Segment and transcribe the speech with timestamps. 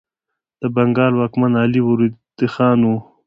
[0.61, 2.89] د بنګال واکمن علي وردي خان و.